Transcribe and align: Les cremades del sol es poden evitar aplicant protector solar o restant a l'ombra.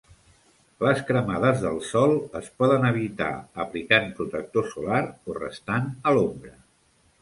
Les 0.85 1.01
cremades 1.09 1.61
del 1.65 1.77
sol 1.89 2.15
es 2.41 2.49
poden 2.63 2.89
evitar 2.91 3.29
aplicant 3.67 4.11
protector 4.19 4.69
solar 4.75 5.07
o 5.13 5.41
restant 5.43 5.97
a 6.11 6.21
l'ombra. 6.21 6.57